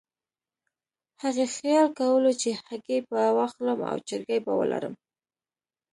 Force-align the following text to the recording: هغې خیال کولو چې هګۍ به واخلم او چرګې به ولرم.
هغې 1.23 1.45
خیال 1.55 1.87
کولو 1.99 2.31
چې 2.41 2.49
هګۍ 2.65 2.99
به 3.09 3.21
واخلم 3.37 3.79
او 3.91 3.97
چرګې 4.07 4.37
به 4.45 4.51
ولرم. 4.59 4.95